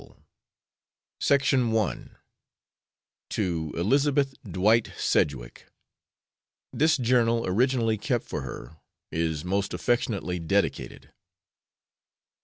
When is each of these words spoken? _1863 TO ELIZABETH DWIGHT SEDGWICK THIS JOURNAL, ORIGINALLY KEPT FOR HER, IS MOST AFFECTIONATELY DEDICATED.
_1863 1.21 2.17
TO 3.29 3.71
ELIZABETH 3.77 4.33
DWIGHT 4.51 4.93
SEDGWICK 4.97 5.67
THIS 6.73 6.97
JOURNAL, 6.97 7.45
ORIGINALLY 7.45 7.99
KEPT 7.99 8.25
FOR 8.25 8.41
HER, 8.41 8.77
IS 9.11 9.45
MOST 9.45 9.75
AFFECTIONATELY 9.75 10.39
DEDICATED. 10.39 11.11